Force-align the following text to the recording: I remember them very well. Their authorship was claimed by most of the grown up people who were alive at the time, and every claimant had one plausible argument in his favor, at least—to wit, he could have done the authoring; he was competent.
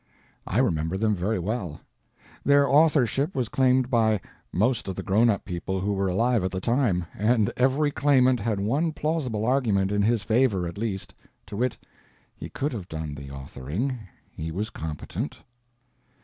I 0.47 0.57
remember 0.57 0.97
them 0.97 1.15
very 1.15 1.37
well. 1.37 1.79
Their 2.43 2.67
authorship 2.67 3.35
was 3.35 3.49
claimed 3.49 3.91
by 3.91 4.19
most 4.51 4.87
of 4.87 4.95
the 4.95 5.03
grown 5.03 5.29
up 5.29 5.45
people 5.45 5.79
who 5.79 5.93
were 5.93 6.07
alive 6.07 6.43
at 6.43 6.49
the 6.49 6.59
time, 6.59 7.05
and 7.15 7.53
every 7.55 7.91
claimant 7.91 8.39
had 8.39 8.59
one 8.59 8.93
plausible 8.93 9.45
argument 9.45 9.91
in 9.91 10.01
his 10.01 10.23
favor, 10.23 10.67
at 10.67 10.79
least—to 10.79 11.55
wit, 11.55 11.77
he 12.35 12.49
could 12.49 12.73
have 12.73 12.89
done 12.89 13.13
the 13.13 13.27
authoring; 13.29 13.95
he 14.27 14.49
was 14.51 14.71
competent. 14.71 15.37